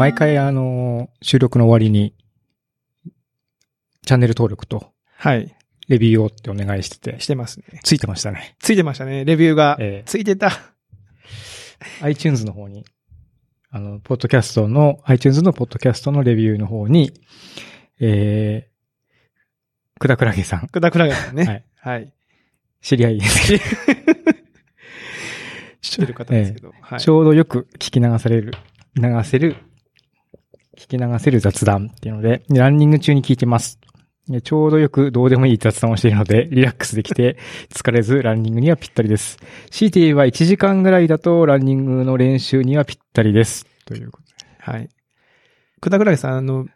[0.00, 2.14] 毎回あの、収録の終わりに、
[4.06, 5.54] チャンネル登録と、はい。
[5.88, 7.66] レビューをってお願いしてて、してますね。
[7.84, 8.56] ついてましたね。
[8.60, 9.26] ついてましたね。
[9.26, 9.76] レビューが。
[9.78, 10.52] えついてた。
[12.00, 12.86] iTunes の方に、
[13.68, 17.12] あの、ポッドキャストの、iTunes のポッドキャストのレビューの方に、
[18.00, 21.44] えー、くだくらげさん、くだくらがさんね。
[21.44, 22.10] はいはい。
[22.80, 23.58] 知り合いです。
[25.82, 26.72] 知ってる方ですけど。
[26.80, 27.08] はいち。
[27.10, 28.54] ょうどよく聞き流される、
[28.94, 29.56] 流せる、
[30.76, 33.78] 聞き流せる雑談っていうので、ランニング中に聞いてます。
[34.28, 37.36] でちょうどよくどうでもいい雑談をしているので、リラックスできて、
[37.74, 39.38] 疲れずランニングにはぴったりです。
[39.70, 43.66] 強いて言えば1時間ぐらいだとランニングの練習にはぴったりです。
[43.84, 44.32] ということで。
[44.58, 44.88] はい。
[45.80, 46.66] くだくらげさん、あの、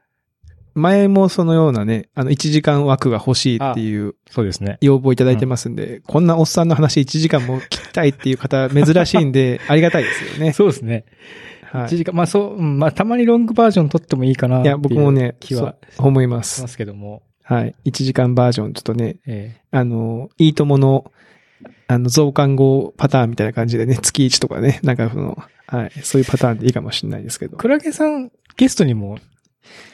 [0.75, 4.79] 前もそのようなね、あの、1時間枠が欲しいっていうそうですね。
[4.81, 10.53] 要望いただいてますんで、こんなおっさんの話1時間も聞きたいっていう方珍しいんで、 ありがたいですよね。
[10.53, 11.05] そうですね。
[11.81, 14.67] は1時間、まあそう、うんまあたまにロングバージョン撮ってもいいかなっい。
[14.67, 16.43] や、僕もね、気は思いま。
[16.43, 17.23] しますすけども。
[17.43, 17.75] はい。
[17.85, 21.13] 1時間バージョン、ちょっとね、えあの、いいともの、
[21.89, 25.91] あの、増刊号パターンみたいな感じでね、月1とかね、なんかその、はい。
[26.03, 27.61] そういうパターンでいいかもしれないですけどー、。
[27.61, 29.19] クラゲさん、ゲストにも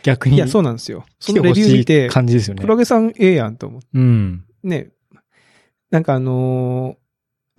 [0.02, 1.04] 逆にいや、そうなんですよ。
[1.18, 2.68] そのレビュー見て、感じですよねク。
[2.68, 3.88] ラゲさんええやんと思って。
[3.94, 4.44] うん。
[4.62, 4.90] ね、
[5.90, 6.99] なんかあのー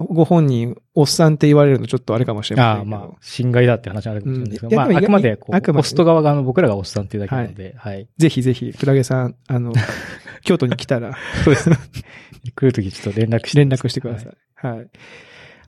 [0.04, 2.98] ご本人、おっさんって言われるのちょっとあれかもしれまああ、せんけど。
[2.98, 8.08] まあ、侵害だって話あるかもしれないですけど、まあ、うんいやでもあくまで、こう、あくまでねホスト側があの僕らがおっさんっていうだけなので、はい。
[8.18, 9.74] ぜひぜひ、クラゲさん、あの、
[10.44, 11.78] 京都に来たらそうですね。
[12.56, 13.60] 来るときちょっと連絡して。
[13.60, 14.68] 連絡してください。
[14.68, 14.90] はい。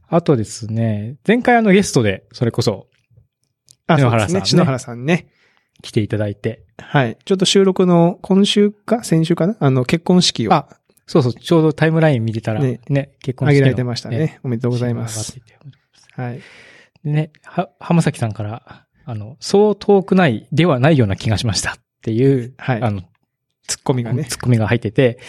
[0.07, 2.87] あとですね、前回あのゲストで、それこそ
[3.87, 4.45] あ、篠原さんね。
[4.45, 5.27] 篠原さんね。
[5.81, 7.17] 来ていただいて、はい。
[7.25, 9.57] ちょっと収録の今週か先週かな？
[9.59, 10.69] あの、結婚式をあ
[11.05, 14.39] そうそう、ちょうどタイムライン見てたら、ねね、結婚式のあげられてましたねね。
[14.43, 15.39] おめでとうございます。。
[16.15, 16.41] はい。
[17.03, 23.01] でね、は、浜崎さんから、あの、そう遠くないではないような気がしましたっていう、はいあの、
[23.67, 24.25] ツッコミがね。
[24.25, 25.19] ツッコミが入ってて、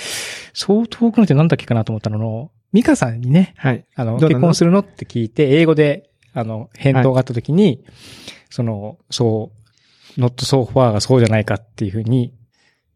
[0.52, 3.84] そう遠くないってなんだっけかなと思ったのの、ミカさんにね、はい。
[3.94, 7.84] あの、結婚するのって聞いて、英語で、あの、返答があった時に、
[8.50, 9.52] その、そ
[10.16, 12.34] う、not so far がそうじゃないかっていうふうに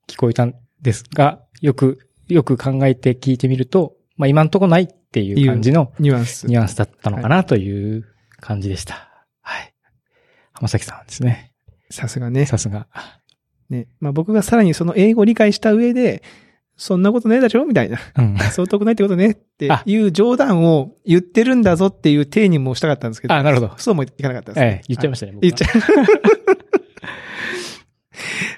[0.08, 6.46] 聞こえたんですが、よく、よく考えて聞いてみると、まあ今んとこないっていう感じのニュアンス。
[6.46, 8.04] ニュアンスだったのかなという
[8.40, 9.08] 感じでした。
[9.40, 9.74] はい。
[10.52, 11.54] 浜崎さんですね。
[11.90, 12.46] さすがね。
[12.46, 12.86] さすが。
[13.70, 13.88] ね。
[14.00, 16.22] まあ僕がさらにその英語を理解した上で、
[16.76, 17.98] そんなことねえだろみたいな。
[18.16, 18.38] うん。
[18.52, 23.34] そう遠くないってことねってあいう冗談を言ってるんだぞっていう体にもしたかったんですけど。
[23.34, 23.74] あ、なるほど。
[23.78, 25.38] そうもいかなかったです、ええ、言っちゃいまししたね。
[25.40, 25.66] 言っちゃ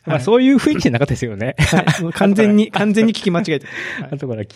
[0.07, 1.57] まあそういう雰囲気じゃなかったですよね。
[1.59, 1.63] う。
[1.77, 3.69] はい完全に、完全に聞き間違えてる。
[4.11, 4.53] 後から聞き。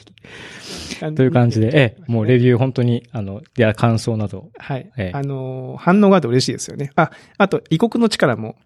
[1.03, 4.51] はいという感じで、ええ、もうレビュー本当に、あの、いや、感想など。
[4.59, 4.91] はい。
[4.97, 6.91] ええあのー、反応があって嬉しいですよね。
[6.97, 8.57] あ、あと、異国の力も、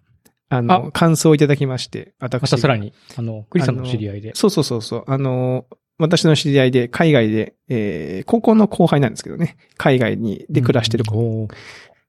[0.47, 2.41] あの、あ感想をいただきまして、私。
[2.41, 4.31] またさらに、あの、クリさんの知り合いで。
[4.35, 5.03] そうそうそうそう。
[5.07, 9.57] あのー、私の知り合いで、海外で、えー、高校の後輩なんですけどね。
[9.77, 11.53] 海外に、で暮らしてる、おー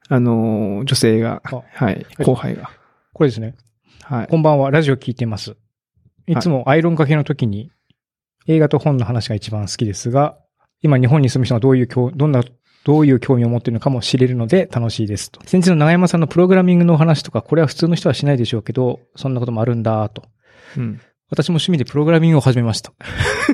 [0.08, 2.70] あのー、女性が、あはい、後輩が。
[3.12, 3.54] これですね。
[4.02, 4.26] はい。
[4.26, 5.56] こんばんは、ラジオ聞いてます。
[6.26, 7.70] いつもアイロンかけの時に、
[8.46, 10.38] 映画と本の話が一番好きですが、
[10.82, 12.42] 今日本に住む人がどういう興、どんな、
[12.84, 15.40] どういう興味を持っているのかも知れるので楽しいですと。
[15.46, 20.24] 先日の長山さんのプログラミングのお話とか、これは普通の人はしないでしょうけど、そんなこともあるんだと。
[20.76, 21.00] うん。
[21.30, 22.92] 私も趣味でプログラミングを始めました。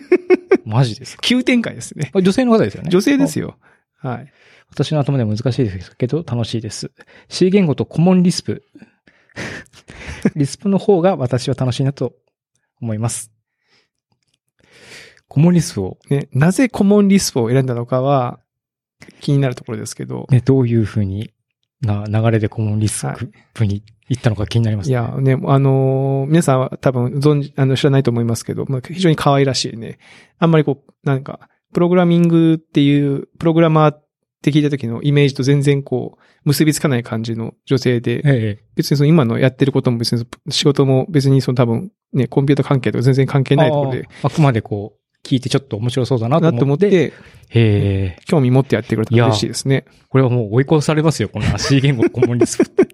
[0.65, 1.23] マジですか？
[1.23, 2.11] 急展開ですね。
[2.15, 2.89] あ女性の方ですよね。
[2.91, 3.57] 女性ですよ。
[3.99, 4.33] はい。
[4.71, 6.91] 私の頭では難しいですけど、楽しいです。
[7.29, 8.63] C 言語とコモンリスプ。
[10.35, 12.15] リスプの方が私は楽しいなと
[12.81, 13.31] 思います。
[15.29, 18.41] コモンリスプを、ね、なぜコモンリスプを選んだのかは、
[19.21, 20.27] 気になるところですけど。
[20.31, 21.31] ね、どういうふうに
[21.81, 23.17] な流れでコモンリスはい
[23.55, 24.93] プに行ったのか気になりますね。
[24.93, 29.99] いや、ね、あのー皆さんは多分存じ、あの、知らないと思いますけど、まあ、非常に可愛らしいね。
[30.39, 33.95] あんまりこう、なんか、プログラミングっていう、プログラマー
[34.37, 47.13] って聞いた時のイメージと全然こう、結びつかない感じの女性で、ええ、別にその今のやってることも別に仕事も別にその多分ね、コンピュータ関係とか全然関係ないところで、ああくまでこう、聞いてちょっと面白そうだなと思思っ、ってて、へ
[47.51, 49.85] え、興味持ってやってくれたら嬉しいですね。
[50.09, 52.65] これはもう追い越されますよ、この C 言語コモンリスプ。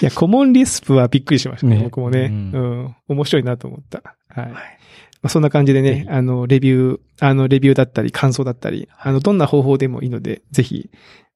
[0.00, 2.96] いや、コモンリスプはびっくりしましたね、ね僕もね、ううんん。
[3.08, 4.16] 面白いなと思った。
[4.28, 4.52] はい。
[4.52, 4.78] はい
[5.24, 10.90] まあ、そんな感じでねあの、レビュー、あの、レビューだったり、感想だったり、あの、どんな方法でもいいので、ぜひ、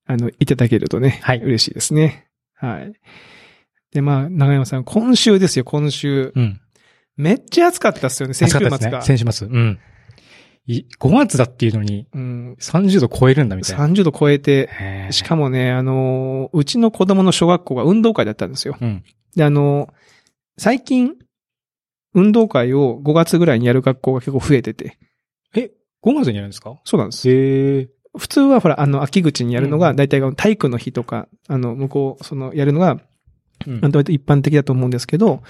[0.07, 2.29] あの、いただけるとね、はい嬉しいですね。
[2.55, 2.93] はい。
[3.91, 6.35] で、まあ、長山さん、今週ですよ、今週。
[6.37, 6.61] うん。
[7.17, 9.17] めっちゃ暑かったっすよね、先週末かったですね。
[9.17, 9.49] 先週末。
[9.49, 9.79] うん。
[10.67, 12.57] い5月だっていうのにうん。
[12.61, 13.87] 30度超えるんだみたいな。
[13.87, 14.69] 30度超えて、
[15.13, 18.77] しかもね、あのーうちの子供の小学校が運動会だったんですよ。
[18.79, 19.03] うん。
[19.35, 19.93] で、あのー
[20.59, 21.15] 最近、
[22.15, 24.99] 運動会を5月ぐらいにやる学校が結構増えてて。
[25.55, 25.71] え、
[26.05, 26.79] 5月にやるんですか？
[26.85, 27.29] そうなんです。
[27.31, 27.89] へえ。
[28.17, 32.93] 普通はほら、あの、秋口にやるのが、うんだいたい体育の日とか、あの、向こう、その、やるのが、
[33.67, 35.43] うん割と一般的だと思うんですけど、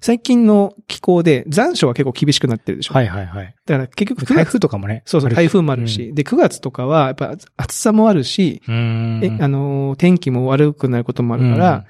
[0.00, 2.94] 最近の気候で残暑は結構厳しくなってるでしょ。
[2.94, 3.54] はいはいはい。
[3.66, 5.02] だから結局9台月、風とかもね。
[5.04, 6.14] そうそう、台風もあるし、。
[6.14, 8.74] で、9月とかは、やっぱ暑さもあるし、うん。
[8.74, 11.84] うーんえ、あのー、天気も悪くなることもあるから、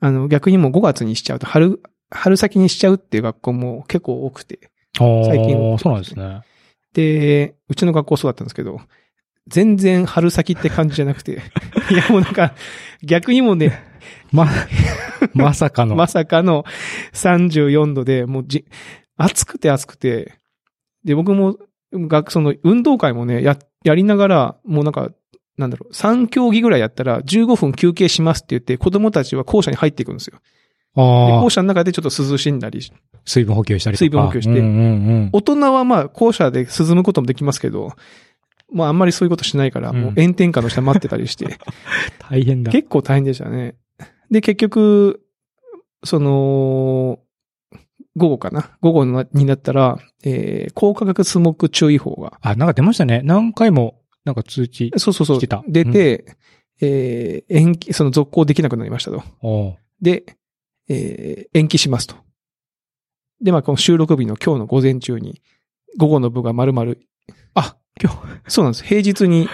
[0.00, 1.80] あの、逆にもう5月にしちゃうと、春、
[2.10, 4.70] 春先にしちゃうっていう学校も結構多くて。
[5.00, 6.42] うん、最近そうなんですね。
[6.94, 8.80] で、うちの学校そうだったんですけど、
[9.46, 11.42] 全然春先って感じじゃなくて、
[11.90, 12.54] いやもうなんか、
[13.02, 13.80] 逆にもうね、
[14.30, 14.48] ま、
[15.34, 15.96] まさかの。
[15.96, 16.64] まさかの
[17.12, 18.64] 34度で、もうじ、
[19.16, 20.34] 暑くて暑くて、
[21.04, 21.56] で、僕も、
[21.92, 25.10] 学、その運動会もね、や、やりながら、もうなんか、
[25.56, 30.38] なんだろう、3競技ぐらいやったら15分休憩しますって言って、子供たちは校舎に入っていくんですよ。
[30.98, 32.80] 校舎の中でちょっと涼しんだり
[33.24, 34.04] 水分補給したりとか。
[34.04, 35.30] 水分補給してうんうんうん。
[35.32, 37.92] 大人はまあ、校舎で涼むこともできますけど、
[38.72, 41.58] まああんまりそういうことしないから、うんもう炎天下の下待ってたりして、
[42.28, 42.72] 大変だ。
[42.72, 43.76] 結構大変でしたね。
[44.30, 45.22] で、結局、
[46.04, 47.18] その、
[48.16, 48.76] 午後かな？
[48.80, 53.22] 午後になったら、えー、高価格スモック注意報が、あ、なんか出ましたね。
[53.24, 54.92] 何回も、なんか通知。
[54.96, 56.36] そうそうそう来てた、出て、
[56.80, 59.22] えー、延期、その続行できなくなりましたと。
[60.02, 60.24] で、
[60.88, 62.16] えー、延期しますと。
[63.40, 65.42] で、まあ、この収録日の今日の午前中に、
[65.96, 66.94] 午後の部が丸々、
[67.54, 68.18] あ、今日、
[68.48, 68.84] そうなんです。
[68.84, 69.48] 平日に、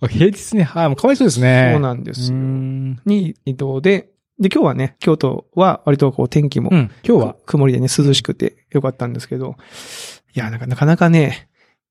[0.00, 1.70] あ平日ね、はい、もうかわいそうですね。
[1.72, 2.32] そうなんです。
[2.32, 6.90] に移動で、で、今日はね、京都は割とこう天気もうん。
[7.04, 9.56] 今日は、曇りでね、涼しくてよかったんですけど、
[10.34, 11.47] いや、なんかなかなかね、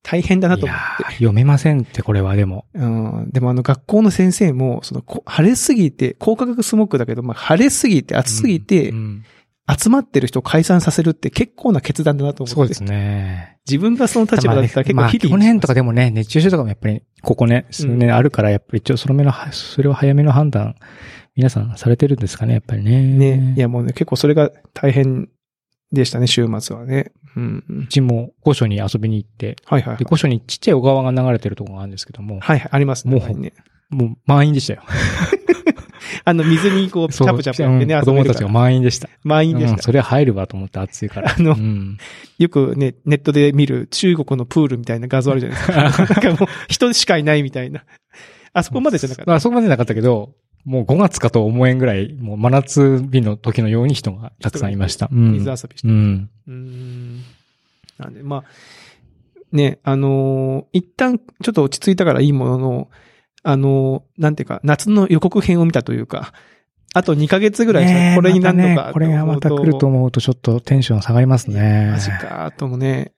[0.09, 1.03] 大変だないとや思って。
[1.03, 2.65] ー読めませんって、これはでも。
[2.73, 9.23] うん、でもあの学校の先生も、その、こ晴れすぎて、高価格スモックだけど、まあ、晴れすぎて、暑すぎてう、ん
[9.69, 12.55] 集まってる人を解散させるって結構な決断だなと思って。
[12.55, 13.57] そうですね。
[13.67, 15.37] 自分がその立場だったら結まあ、構日々。
[15.37, 20.75] 去年とかでもね、熱中症とかもやっぱり、ここね、数年あるから、やっぱり一応その目の、それを早めの判断、
[21.35, 23.01] 皆さんされてるんですかね、やっぱりね。
[23.01, 25.27] ね、いやもうね、結構それが大変
[25.91, 27.11] でしたね、週末はね。
[27.35, 27.87] うんう。
[27.87, 30.05] ちも御所に遊びに行って、はいはいはいで、。
[30.05, 33.15] 御所にちっちゃい小川が流れてるところがあるんですけども、はいはい、ありますね。
[33.15, 33.53] もうはいね。
[33.89, 34.83] もう満員でしたよ。
[36.25, 39.09] あの、水にこう、チャプチャプやってね、うん子供たちが満員でした。
[39.23, 39.71] 満員でした。
[39.73, 41.31] うんそれは入るわと思って暑いから。
[41.37, 41.97] あのうん
[42.37, 46.05] よくね、ネットで見る中国のプールみたいな画像あるじゃないですか。
[46.21, 47.83] なんかもう人しかいないみたいな。
[48.53, 49.31] あそこまでじゃなかった。
[49.31, 50.33] まあ、そこまでなかったけど、
[50.67, 55.07] もう5月かと思えんぐらい、もう真夏日の時のように人がたくさんいました。
[55.09, 55.87] うん水遊びして。
[55.87, 56.29] うん。
[56.45, 57.23] うーん。
[57.97, 58.43] なんで、まあ、
[59.53, 62.89] ね、あのー一旦ちょっと落ち着いたからいいものの、
[63.43, 66.33] あのーなんていうか、夏の予告編を見たというか、
[66.93, 67.81] あと2ヶ月ぐら
[68.11, 71.91] いこれになるのまたかねこれがまた来ると思うとちょっとテンション下がりますね。
[71.93, 73.13] マジか、ともね。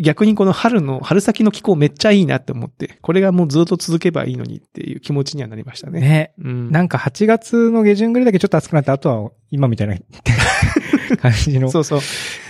[0.00, 6.00] 逆にこの春の、春先の気候めっちゃいいなって思って、これがもうずっと続けばいいのにっていう気持ちにはなりましたね。
[6.00, 6.32] ね。
[6.38, 6.70] うん。
[6.70, 9.96] なんか8月の下旬ぐらいだけちょっと暑くなって、あとは今みたいな
[11.20, 12.00] 感じのそうそう。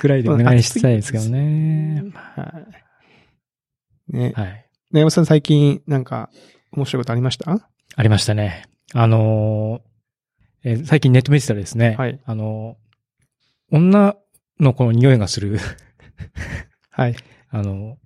[0.00, 2.04] ぐらいでお願いしたいですけどね。
[2.14, 2.54] は
[4.10, 4.16] い。
[4.16, 4.32] ね。
[4.36, 4.46] はい。
[4.92, 6.30] ね山さん最近なんか
[6.72, 7.68] 面白いことありました？
[7.96, 8.64] ありましたね。
[8.94, 14.14] あのーえー最近ネット見てたらですね、はいあのー女
[14.60, 15.58] の子の匂いがする、
[16.90, 17.16] はい。
[17.52, 17.98] あの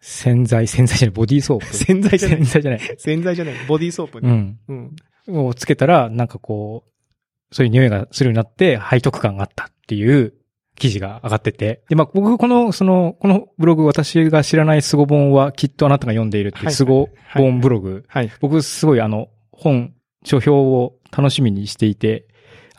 [0.00, 1.66] 洗剤、洗剤じゃない、ボディーソープ。
[1.76, 2.80] 洗剤じゃない洗剤じゃない。
[2.98, 3.54] 洗剤じゃない。
[3.68, 4.28] ボディーソープね。
[4.28, 4.94] うん。
[5.28, 5.46] うん。
[5.46, 10.34] をつけたら、なんかこう、そういう匂いがするようになって、背徳感があったっていう
[10.76, 11.82] 記事が上がってて。
[11.88, 18.04] で、まあ、僕、この、その、このブログ、私が知らないスゴ本はきっとあなたが読んでいるっていはいうスゴ本ブログ。
[18.08, 18.30] はい。
[18.40, 19.92] 僕、すごいあの、本、
[20.24, 22.26] 書評を楽しみにしていて、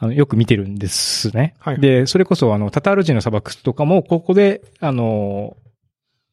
[0.02, 1.54] あの、よく見てるんですね。
[1.60, 5.56] はいで、それこそあの、タタール人の砂漠とかも、ここで、あの、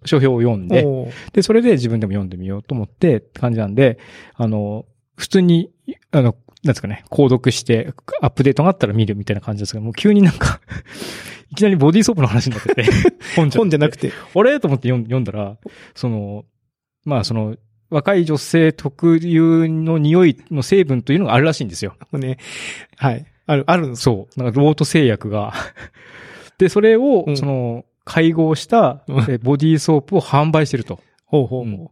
[0.06, 0.86] 書評を読んで、
[1.34, 3.98] で、それで自分でも読んでみようと思ってって感じなんで、
[4.34, 5.70] あの、普通に、
[6.12, 6.34] あの、
[6.64, 10.62] なんですかね、購読して、アップデートがあったら見るみたいな感じですけど、もう急になんか、
[11.52, 12.84] いきなりボディーソープの話になってて、
[13.36, 14.12] 本本じゃなくて。
[14.34, 14.60] あれ？
[14.60, 15.58] と思って読んだら、
[15.94, 16.46] その、
[17.04, 17.56] まあその、
[17.90, 21.96] 若い女性特有の匂いの成分というのがあるらしいんですよ。
[22.12, 22.38] ね。
[22.96, 23.26] はい。
[23.48, 24.02] ある、あるんです。
[24.02, 24.40] そう。
[24.40, 25.54] なんかロート製薬が。
[26.58, 29.02] で、それをう、んその、配合した
[29.42, 31.00] ボディーソープを販売してると。
[31.26, 31.90] ほうほううんほ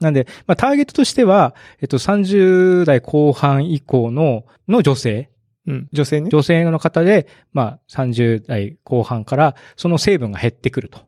[0.00, 5.28] なんで、まあ、ターゲットとしては、えっと、30代後半以降の、の女性、
[5.66, 5.72] う。
[5.72, 5.88] うん。
[5.92, 6.30] 女性ね。
[6.30, 11.00] 女性の方で、まあ、30代後半から、その成分が減ってくると。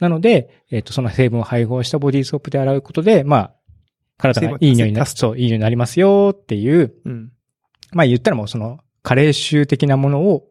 [0.00, 3.54] なので、えっ、と、その成分を配合したボディーソープで洗うことで、まあ、
[4.18, 7.32] 体がいい匂いになそう、いい匂いになりますよっていう、うん。
[7.92, 10.48] まあ言ったらもうその、加齢臭的なものを、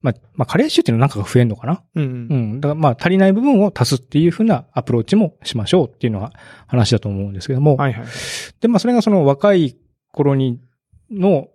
[0.00, 1.84] まあ、まあ、加齢臭っていうのはなんかが増えるのかな？
[1.94, 2.04] うん。
[2.04, 2.52] ううん。
[2.56, 2.60] ん。
[2.60, 6.32] だからまあ、足りない部分を足すっていうふうなアプローチもしましょうっていうのが
[6.66, 7.76] 話だと思うんですけども。
[7.76, 8.06] はいはい。
[8.60, 9.76] で、まあ、それがその若い
[10.12, 10.60] 頃に、
[11.10, 11.48] の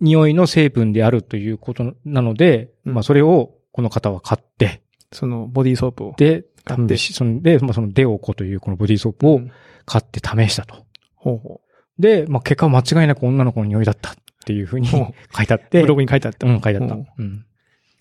[0.00, 4.82] 匂いの成分であるということなので、うんまあ、それをこの方は買って、
[5.12, 6.14] そのボディーソープを。
[6.16, 9.50] で、買ってそので、まあ、そのデオコというこのボディーソープをうん
[9.86, 10.84] 買って試したと。
[11.14, 11.60] ほうほ
[11.98, 14.14] で、まあ、結果は間違いなく女の子の匂いだったっ
[14.46, 15.68] ていうふうにほ書いてあっう。
[15.68, 15.80] て。
[15.82, 16.46] ブログに書いてあった。
[16.46, 16.94] うん、書いてあった。
[16.94, 17.44] うんうん。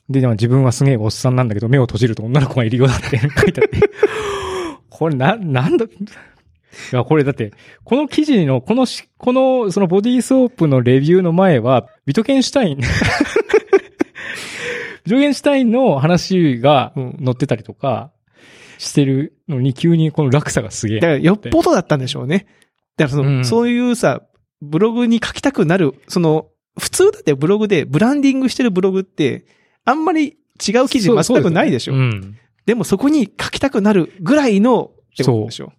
[0.09, 3.79] で、でも自分はすげえおっさんなんだけど、目を閉じると女の子がいるようだって 書いてあって。
[4.89, 5.89] これな、なんだ、い
[6.91, 7.51] や、これだって、
[7.83, 12.83] この記事の、このし、この、そのボディーソープのレビューの前は、ビトケンシュタイン、 ビ
[15.11, 18.11] トケンシュタインの話がうん載ってたりとか
[18.77, 20.99] してるのに、急にこの落差がすげえ。
[20.99, 22.45] だからよっぽどだったんでしょうね。
[22.97, 24.21] だからその、うんそういうさ、
[24.62, 26.47] ブログに書きたくなる、その、
[26.79, 29.45] 普通だってブログで、ブランディングしてるブログって、
[29.85, 31.93] あんまり違う記事全くないでしょ。
[31.93, 35.71] そうですねでもそこに書きたくなるぐらいの、ってことでしょ。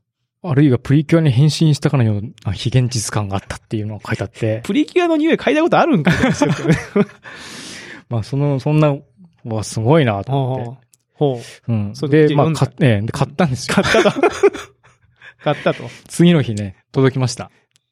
[0.43, 0.51] うん。
[0.51, 4.63] あるいはプリキュアに変身したかのような非現実感があったっていうのが書いてあって。
[4.65, 6.13] プリキュアの匂い嗅いだことあるんか
[8.09, 8.97] まあ、その、そんな、
[9.45, 10.87] わ、すごいなと思って。
[11.15, 11.73] ほう。
[11.73, 11.91] うん。
[11.95, 13.75] そうで、まあ、買っええで買ったんですよ。
[13.75, 14.21] 買ったと。
[15.43, 15.85] 買ったと。
[16.07, 17.51] 次の日ね、届きました。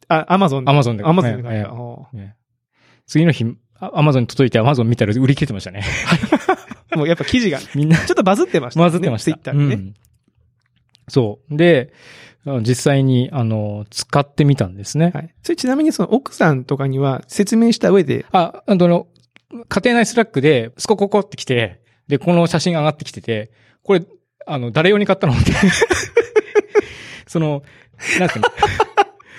[0.09, 0.71] あ、アマゾンで。
[0.71, 1.71] アマゾンでアマゾンで買ええった。
[1.71, 2.37] ほね
[3.07, 3.45] 次の日、
[3.79, 5.83] アマゾンに届いてアマゾン見たら売り切れてましたね。
[6.95, 9.25] う もうやっぱ記事が、ちみんな、ょっとバズってました、まずってました。
[9.25, 9.75] ツイッターにね。
[9.75, 9.95] うん
[11.09, 11.57] そう。
[11.57, 11.93] で、
[12.63, 15.13] 実際に、あの、使ってみたんですね。
[15.15, 15.35] はい。
[15.43, 19.07] それちなみにその奥さんとかには説明した上で、あ、あの、
[19.69, 23.51] 家庭内スラックで、スコココって来て、で、この写真上がってきてて、
[23.83, 24.05] これ、
[24.47, 25.53] あの、誰用に買ったのって。
[27.27, 27.63] その、
[28.19, 28.49] なんていうの？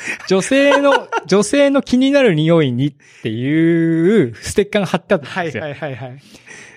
[0.27, 2.93] 女性の、女性の気になる匂いにっ
[3.23, 5.63] ていうステッカーが貼ってあったんですよ。
[5.63, 6.19] はいはいはい。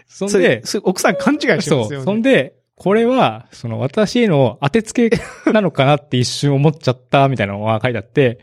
[0.07, 1.99] そんそれで、奥さん勘違いしてますよそう。
[1.99, 2.05] ね。
[2.05, 5.11] そんで、これは、その私への当てつけ
[5.53, 8.39] なのかなって一瞬思っちゃったみたいなのが書いてあって、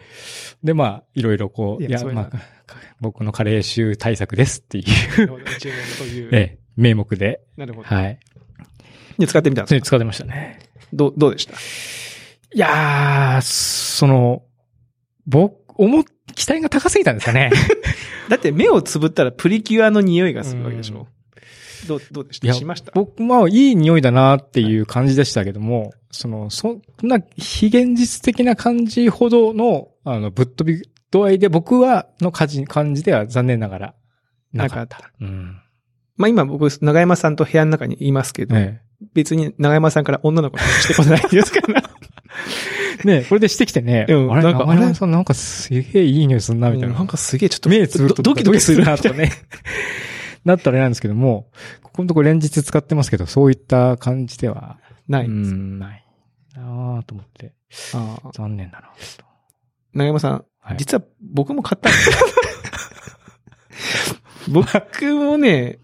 [0.64, 2.32] で、まあ、いろいろこう、いや、いやまあ、
[3.00, 5.22] 僕の加齢臭対策ですっていう、
[6.06, 6.30] いう。
[6.34, 7.88] ええ、名目で、なるほど。
[7.88, 8.20] はい。
[9.18, 10.60] で、使ってみたんですかそれ使ってましたね。
[10.92, 14.44] どう、どうでしたいやー、その、
[15.28, 16.04] 僕、思っ、
[16.36, 17.52] 期待が高すぎたんですかね。
[18.30, 21.08] だって目をつぶったらプリキュアの匂いがするわけでしょ
[21.88, 22.92] どう、どうでしいやたしました？
[22.96, 33.96] 僕もいい匂いだなっていう感じでしたけども、その、そんな非現実的な感じほどの、あの、ぶっ飛び度合いで僕は、の感じ、感じでは残念ながら、
[34.54, 35.12] なかった。
[35.22, 35.58] うん。
[36.18, 38.80] まあ今僕、長山さんと部屋の中にいますけど、え
[39.14, 41.84] 別に長山さんから女の子の話してこないですから。
[43.04, 43.08] え。
[43.08, 46.96] ねこれでしてきてね、あれ、うんなんか長山さんなんかすげえいい匂いすんな、みたいな。
[46.96, 49.32] なんかすげえちょっと目つぶるとドドキドキするなとなとね。
[50.46, 51.50] なったらあれなんですけども、
[51.82, 55.26] ここのとこ連日使ってますけど、そういった感じでは、ない。
[55.26, 56.06] うん、ない。
[56.56, 57.54] なあと思って、
[57.94, 58.90] ああ残念だな。
[59.94, 62.16] 長山さん、はい実は僕も買ったんですよ。
[64.64, 65.80] 僕もね、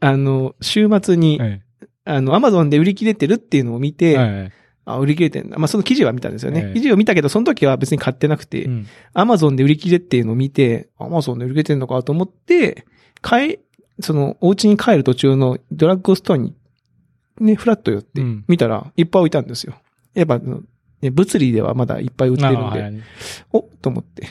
[0.00, 1.60] あの、週末に、え
[2.04, 4.52] あの、アマゾンで売り切れてるっていうのを見えて、はい
[4.92, 5.58] あ、売り切れてんだ。
[5.58, 6.64] まあ、その記事は見たんですよね。
[6.66, 12.84] ええ記事を見たけど、その時は別に買ってなくて、うんアマゾンで売り切れっていうのを見て、アマゾンで売り切れてんのかと思って、
[13.22, 13.58] 帰、
[14.00, 16.54] その、お家に帰る途中のドラッグストアに、
[17.40, 19.74] ね、フラッと寄ってうん、見たら、いっぱい置いたんですよ。
[20.14, 23.02] やっぱ、ね、物理ではまだいっぱい売ってるんで、あはい
[23.52, 24.26] おと思って。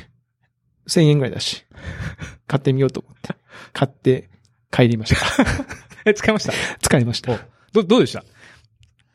[0.88, 1.66] 1000円ぐらいだし、
[2.48, 3.36] 買ってみようと思って。
[3.74, 4.30] 買って
[4.72, 5.26] 帰りました。
[6.10, 6.54] え、使いました？
[6.82, 7.38] 使いました。
[7.74, 8.24] ど、どうでした？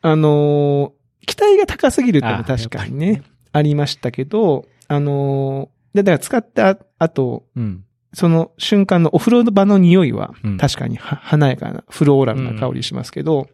[0.03, 7.85] あのー期待が高すぎるって確かにね、ありましたけど、あのーで、だから使った後、うん。
[8.15, 13.49] その瞬間のお風呂場の匂いはうん確かには華やかなフローラルな香りしますけど、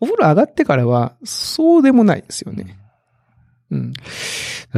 [0.00, 2.78] お風呂上がってからはそうでもないですよね。
[3.70, 3.92] うん。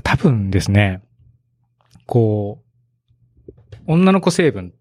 [0.03, 1.03] 多分ですね、
[2.07, 2.63] こ
[3.47, 3.53] う、
[3.87, 4.75] 女の子成分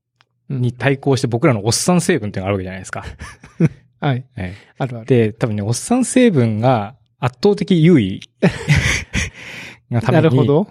[0.49, 3.05] に対抗して僕らのおっさん成分っていうのがあるわけじゃないですか。
[4.03, 4.25] はい。
[4.35, 5.05] えあるある。
[5.05, 8.19] で、多分ね、おっさん成分が圧倒的優位
[9.89, 10.67] がために、なるほど。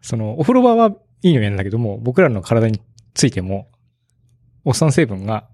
[0.00, 0.88] その、お風呂場は
[1.22, 2.80] いい匂いなんだけども、僕らの体に
[3.14, 3.68] ついても、
[4.64, 5.46] おっさん成分が、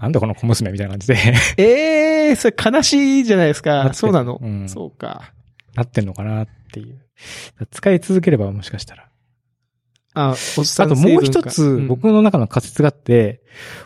[0.00, 1.16] なんだこの小娘みたいな感じで
[1.56, 3.92] ええー、それ悲しいじゃないですか。
[3.92, 4.38] そうなの。
[4.40, 5.32] うんそうか。
[5.74, 7.00] なってんのかなっていう。
[7.72, 9.08] 使い続ければもしかしたら。
[10.14, 13.42] あ、おっさんあともう一つ、僕の中の仮説があって、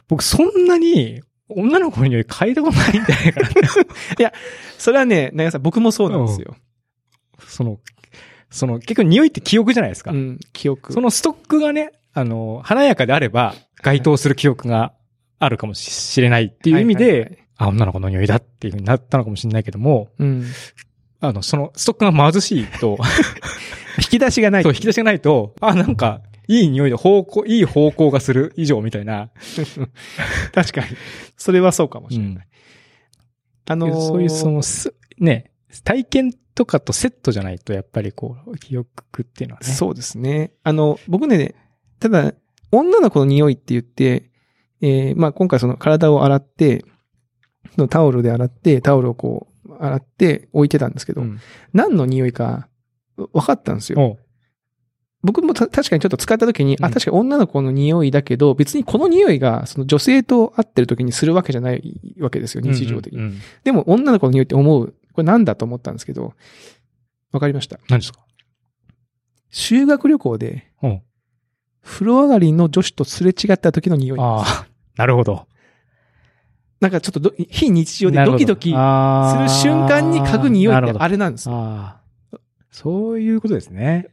[0.06, 3.48] 僕そんなに女の子の匂い嗅いだことないんじゃないかな。
[4.78, 6.56] それはね、長さん僕もそうなんですよ。
[7.46, 7.80] その、
[8.50, 10.12] その、結構匂いって記憶じゃないですか。
[10.12, 10.92] うん、記憶。
[10.92, 14.94] そのストックがね、あの、華やかであれば、該当する記憶が
[15.38, 20.44] あるかもしれないっていう意味で、はいはいはいあ、女の子の匂いだっていう風になったのかもしれないけども、うん。
[21.20, 22.98] あの、その、ストックが貧しいと、
[23.98, 24.62] 引き出しがない。
[24.62, 29.30] そう、引き出しがないと、あ、なんか、いい匂いで方向、いい方向がする以上みたいな、
[30.52, 30.86] 確かに。
[31.36, 32.34] それはそうかもしれない。
[32.34, 32.42] うん
[33.66, 35.52] あのーそういうその、すね、
[35.84, 39.66] 体験とかとセットじゃないと、やっぱりこう、記憶っていうのはね。
[39.66, 40.52] そうですね。
[40.62, 41.54] あの、僕ね、
[41.98, 42.34] ただ、
[42.70, 44.30] 女の子の匂いって言って、
[44.82, 46.84] えーまあ今回その体を洗って、
[47.88, 51.40] タオルで洗って、タオルをこう、洗って置いてたんですけど、うん。
[51.72, 52.68] 何の匂いか
[53.16, 54.18] 分かったんですよ。
[55.24, 63.18] 僕もた確かにちょっと使った時に、あ、うん確かに女の子の匂いだけど、別にこの匂いがその女性と会ってる時にするわけじゃないわけですよ、日常的に。
[63.18, 64.94] うんうんうんでも女の子の匂いって思う。
[65.12, 66.34] これなんだと思ったんですけど、
[67.32, 67.78] わかりました。
[67.88, 68.20] 何ですか？
[69.50, 70.70] 修学旅行で、
[71.82, 74.18] 風呂上がりの女子とすれ違った時の匂い。
[74.20, 74.66] ああ、
[74.96, 75.46] なるほど。
[76.80, 81.94] なんかちょっとど非日常でドキドキするる瞬間に嗅ぐ匂いってあれれなんですよ。
[82.70, 84.08] そういうことですね。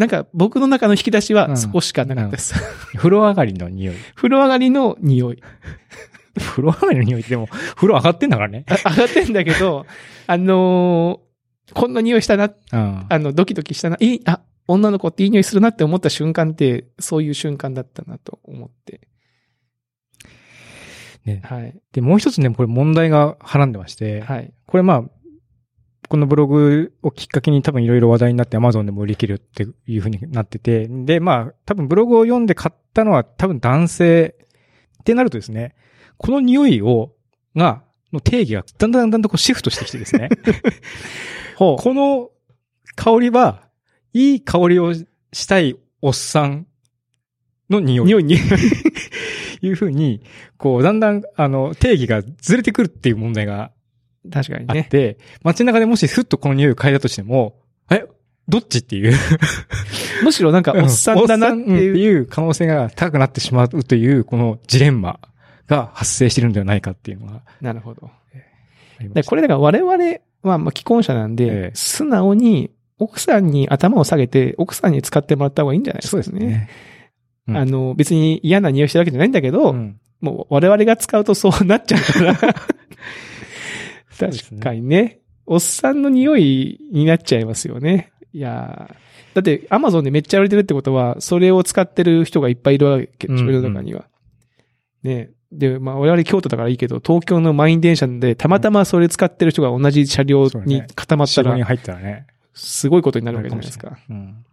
[0.00, 2.54] なんか僕の中の引き出しうんはそこしかなかったです。
[2.96, 3.94] 風呂上がりの匂い。
[4.14, 5.42] 風呂上がりの匂い。
[6.40, 8.64] 風呂上がりの匂いってでも、風呂上がってんだからね。
[8.66, 9.84] あ上がってんだけど、
[10.26, 11.30] あのー
[11.72, 13.06] こんな匂いしたな、うん。
[13.08, 19.02] あの、ドキドキしたな、いい、あ、女の子っていい匂いするなって思った瞬間って、そういう瞬間だったなと思って。
[21.24, 21.78] ねはい。
[21.92, 24.52] で、もう一つね、これ問題がはらんでまして、はい。
[24.66, 25.04] これまあ、
[26.10, 34.34] このブログをきっかけに多分いろいろ話題になって Amazon でも売り切るっていう風になってて、で、まあ、多分ブログを読んで買ったのは多分男性
[35.02, 35.76] ってなるとですね、
[36.16, 37.12] この匂いを、
[37.54, 40.30] が、の定義がだんだんだんだんこうシフトしてきてですね、
[41.54, 42.30] ほこの
[42.96, 43.68] 香りは、
[44.12, 45.06] いい香りをし
[45.46, 46.66] たいおっさん
[47.70, 48.06] の匂い。
[48.06, 48.34] 匂いに。
[49.62, 50.22] いう風に、
[50.56, 53.70] こう、だんだん、あの、定義がずれてくるっていう問題が
[54.30, 54.80] 確かにね。
[54.80, 57.56] あって、街中でもしふっとこの匂いを嗅いだとしても、
[57.90, 58.04] え、
[58.48, 59.14] どっちっていう。
[60.24, 62.26] むしろなんかおっさんだなっていう。
[62.26, 65.20] 可能性が高くなってしまうという、このジレンマ
[65.66, 68.10] が発生しているのではないかっていうのがなるほど。
[69.14, 69.92] でこれだから我々
[70.42, 76.04] は、まあ、既婚者なんで、ええ素直に奥さんに頭を下げて、奥さんに使ってもらった方がいいんじゃないた。
[76.04, 76.22] ですかね。
[76.22, 76.68] そうですね。
[77.48, 82.54] うんあの、別に嫌な匂いしてるわけじゃないんだけど、うんもう我々が使うとそうなっちゃうから。
[84.28, 85.20] 確かにね。
[85.46, 88.12] おっさんの匂いになっちゃいますよね。
[88.32, 94.06] いやーだって、アマゾンでめっちゃ売れてるってことは、それを使ってる人がいっぱいいるわけでしょ、うんうん世の中には。
[95.02, 102.26] ねで、まあ、我々京都だからいいけど、東京の満員電車で、たまたまそれ使ってる人が同じ車両に固まった4、5人ら、入ったらね。
[102.54, 103.98] すごいことになるわけじゃないですか。
[104.08, 104.44] うん。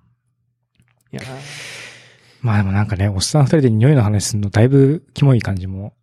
[1.11, 1.25] いやー
[2.41, 5.93] まあでもなんかね、おっさん二人で匂いの話するのだいぶキモい感じも。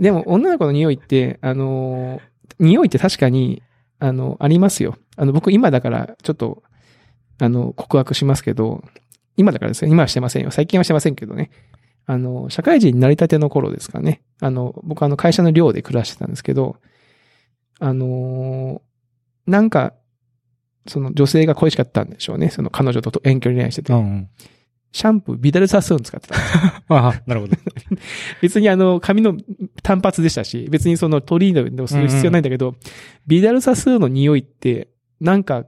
[0.00, 3.62] でも、女の子の匂いって、あのー匂いって確かに、
[3.98, 4.96] あの、ありますよ。
[5.16, 6.62] あの、僕今だから、ちょっと、
[7.40, 8.84] あの、告白しますけど、
[9.36, 10.50] 今だからですね、今はしてませんよ。
[10.50, 11.50] 最近はしてませんけどね。
[12.06, 14.22] あの、社会人になりたての頃ですかね。
[14.40, 16.76] あの、僕あの、会社の寮で暮らしてたんですけど、
[17.80, 18.94] あのー
[19.46, 19.92] なんか、
[20.86, 22.50] その女性が恋しかったんでしょうね。
[22.50, 23.92] その彼女と遠距離恋愛してて。
[23.92, 24.28] んうん。
[24.94, 26.36] シャンプー、ビダルサスーン使ってた。
[26.88, 27.56] ああ、なるほど。
[28.40, 29.36] 別にあの、髪の
[29.82, 32.76] 単発でしたし、別にそのトリーノでもする必要ないんだけど、
[33.26, 34.86] ビダルサスーの匂いって、
[35.20, 35.66] なんか、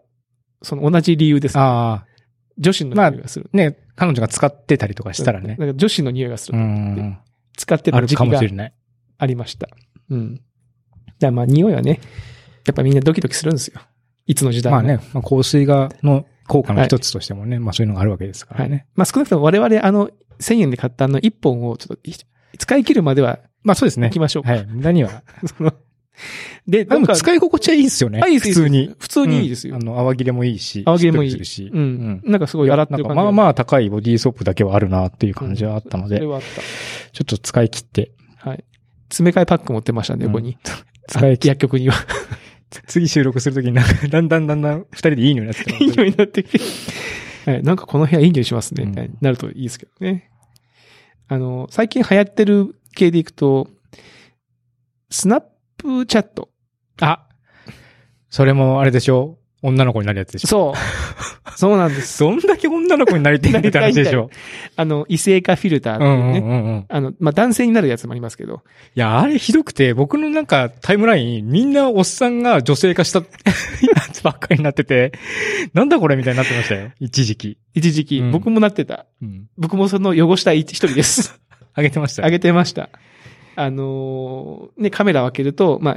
[0.62, 1.58] その同じ理由です。
[1.58, 2.06] ああ、
[2.56, 3.50] 女子の匂いがする。
[3.52, 5.56] ね、彼女が使ってたりとかしたらね。
[5.58, 6.60] なんか女子の匂いがすうる。
[6.60, 7.18] ん。
[7.56, 8.72] 使ってた時期がかもしれない。
[9.18, 9.68] ありました。
[10.08, 10.40] うん。
[11.18, 11.98] だまあ匂いはね、
[12.64, 13.80] やっぱみんなドキドキするんですよ。
[14.26, 14.82] いつの時代も。
[14.82, 18.62] まあね、まあ、香水が、の効果の一つとしてもね、まあそういうのがあるわけですかはい。
[18.64, 18.86] らね。
[18.94, 22.14] まあ少なくとも我々あの、1000円で買ったあの1本をちょっとい
[22.58, 24.20] 使い切るまではまあそうですね行き。
[24.20, 24.50] ましょうか。
[24.52, 24.66] はい。
[24.66, 25.22] 無駄には。
[25.44, 25.72] その
[26.66, 28.20] で、あでも使い心地はいいですよね。
[28.22, 28.94] あい普通に。
[28.98, 30.82] 普通にいいですようんあの、泡切れもいいし。
[30.86, 31.70] 泡切れもいいし。
[31.72, 32.22] うん。
[32.24, 36.42] なんかすごい洗ってるまあまあ高いボディーソープだけはあるなっていう感じはあったので、それはあっ
[37.12, 38.50] ちょっと使い切って、た。
[38.50, 38.64] はい。
[39.08, 40.56] 詰め替えパック持ってましたんで、うんここに。
[41.08, 41.94] 使い切っ 薬局には。
[42.86, 46.58] 次収録するときになんか、 だんだんだんだん二人でいい匂いになってたいい匂いになってきて。
[47.50, 47.62] はい。
[47.62, 48.82] なんかこの部屋いい匂いしますね。
[48.84, 50.30] うんみたいになるといいですけどね。
[51.28, 53.68] あの、最近流行ってる系でいくと、
[55.10, 55.42] スナッ
[55.76, 56.50] プチャット。
[57.00, 57.26] あ
[58.30, 59.38] それもあれでしょ？
[59.62, 60.48] 女の子になるやつでしょ？
[60.48, 60.74] そう。
[61.56, 62.20] そうなんです。
[62.20, 64.30] どんだけ女の子になりたいんだって話でしょ。
[64.76, 66.38] あの、異性化フィルターってういうんね。
[66.38, 66.84] うんうんうん。
[66.86, 68.62] あの、まあ、男性になるやつもありますけど。
[68.94, 73.24] いや、あれひどくて、僕のなんかタイムライン、みんなおっさんが女性化した や
[74.12, 75.12] つばっかりになってて、
[75.72, 76.90] なんだこれみたいになってましたよ。
[77.00, 77.58] 一時期。
[77.74, 79.06] 一時期、うん僕もなってた。
[79.22, 79.46] うん。
[79.56, 81.40] 僕もその汚した一人です。
[81.74, 82.90] あげてましたあげてました。
[83.54, 85.92] あのーね、カメラを開けると、ま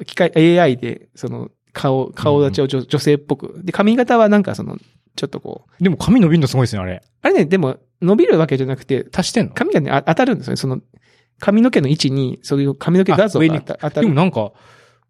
[0.00, 3.60] あ、機械、AI で、その、顔、顔立ちを女,、女性っぽく。
[3.64, 4.78] で、髪型はなんかその、
[5.20, 5.84] ちょっとこう。
[5.84, 7.02] でも髪伸びるのすごいですね、あれ。
[7.20, 9.52] あれね、でも、伸びるわけじゃなくて、足してんの？
[9.52, 10.56] 髪がね、あ当たるんですよね。
[10.56, 10.80] その、
[11.38, 14.06] 髪の毛の位置に、そういう髪の毛画像が当た当たる。
[14.06, 14.52] でもなんか、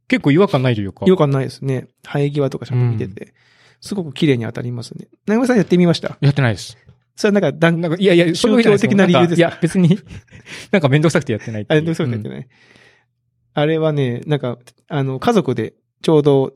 [0.09, 1.05] 結構違和感ないというか。
[1.07, 1.87] 違和感ないですね。
[2.03, 3.33] 生え際とかちゃんと見てて。
[3.81, 5.07] すごく綺麗に当たりますね。
[5.27, 6.19] 長山さんやってみました？
[6.21, 6.77] やってないです。
[7.15, 9.99] それはなんか、だん、なんか、いやいや、そういうわけじゃない宗教的な理由ですいや、別に、
[10.73, 12.49] なんかめんどくさくてやってないってあれ、いうどうそうやってね。
[13.53, 16.55] あれはね、なんか、あの、家族でちょうど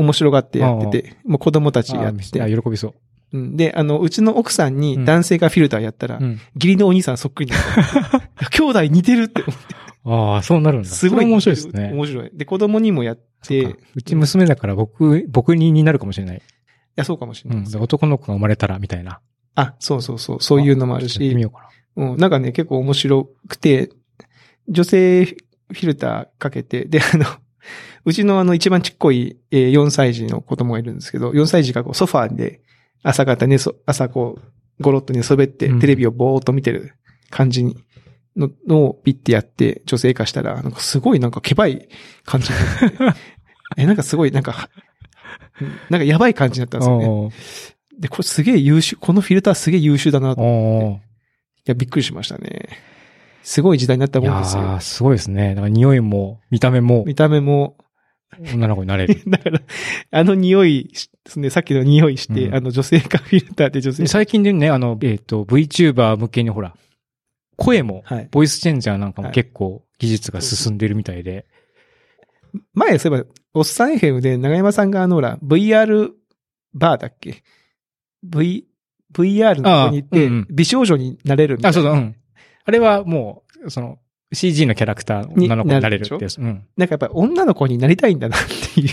[0.00, 2.94] 面白がってやってて、もう子供たちやってあ喜びそう。
[3.32, 6.40] うんで、あの、うちの奥さんうんに男性がフィルターやったら、うん。
[6.56, 7.60] 義理のお兄さんそっくりになっ
[8.10, 8.50] た。
[8.50, 9.74] 兄弟似てるって思って。
[10.04, 10.88] ああ、そうなるんだ。
[10.88, 11.92] すごい面白いですね。
[11.92, 12.30] 面白い。
[12.34, 16.42] で、子供にもやって、うち娘だから僕、僕にになるかもしれない。
[17.00, 17.76] や、そうかもしれうない。
[17.76, 19.20] 男の子が生まれたら、みたいな。
[19.54, 23.90] あ、そうそうそう、そういうのもあるしちょっとやってみ、ようかうん、なんかね、結構面白くて、
[24.68, 27.26] 女性フィルターかけて、で、あの、
[28.04, 32.60] うちのあの一番ちっこい、えー4歳児の子供がいるんですけど、4歳児がこうソファーで
[33.02, 36.94] 朝方寝そ、朝こう、ゴロッと寝そべってうんテレビをぼーっと見てる
[37.30, 37.76] 感じに、
[38.36, 41.88] の、のをピッてやって女性化したら、なんかすごいなんかけばい
[42.24, 43.20] 感じになって、
[43.76, 44.70] え、なんかすごいなんか、
[45.90, 46.86] なんかやばい感じになったんな。
[46.86, 47.30] ですよね。
[48.00, 50.42] で、これすげえ優秀、このフィルターすげえ優秀だなと。
[50.42, 51.10] いおー
[51.66, 52.68] や、びっくりしましたね。
[53.42, 54.62] すごい時代になったもんですよ。
[54.62, 55.50] ー、すごいですね。
[55.50, 57.76] だから匂いも、見た目も、見た目も、
[58.54, 59.22] 女の子になれる。
[59.26, 59.60] だから、
[60.10, 60.90] あの匂い
[61.26, 66.74] すね、さっきの匂いして、うんあの女性化フィルターで女性で最近でね、あの、えっ、と、VTuber 向けにほら、
[67.56, 68.28] 声も、はい。
[68.30, 71.46] ボイスチェンジャーなんかもはい結構技術が進んでるみたいで。
[72.72, 76.10] 前、そういえば、おっさん FM で長山さんがあの、ほら、VR
[76.72, 77.42] バーだっけ
[78.22, 78.66] ?V、
[79.12, 81.74] VR のとこに行って、美少女になれるみたいあ、な。
[81.74, 82.16] そうそう、うん。
[82.64, 83.98] あれはもう、その、
[84.32, 86.38] CG のキャラクター、女の子になれるってやつ。
[86.38, 86.64] うん。
[86.76, 88.40] なんかやっぱり女の子になりたいんだなっ
[88.74, 88.88] ていう。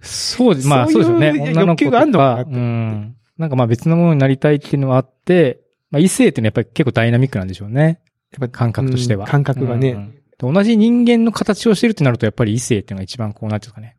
[0.00, 0.68] そうです。
[0.68, 1.52] まあ、そいうですよね。
[1.54, 3.16] 欲求があんのかなとうん。
[3.36, 8.00] なんかまあ別のものになりたいっていうのはあって、まあ異性っていうのはやっぱり結構ダイナミックなんでしょうね。
[8.32, 9.24] やっぱ感覚としては。
[9.24, 9.90] うん感覚がね。
[9.90, 13.96] うん同じ人間の形をしてるってなるとやっぱり異性っていうのが一番こうなってるかね。